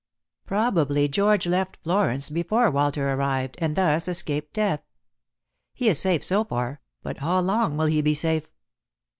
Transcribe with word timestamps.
Probably 0.47 1.07
George 1.07 1.45
left 1.45 1.77
Florence 1.83 2.31
before 2.31 2.71
Walter 2.71 3.07
arrived, 3.11 3.53
and 3.59 3.75
thus 3.77 4.07
escaped 4.07 4.51
death. 4.53 4.81
He 5.75 5.89
is 5.89 5.99
safe 5.99 6.23
so 6.23 6.43
far, 6.43 6.81
but 7.03 7.19
how 7.19 7.39
long 7.41 7.77
will 7.77 7.85
he 7.85 8.01
be 8.01 8.15
safe?" 8.15 8.49